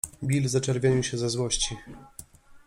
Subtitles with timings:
[0.23, 1.75] Bill zaczerwienił się ze złości.